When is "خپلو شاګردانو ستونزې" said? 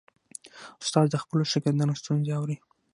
1.23-2.31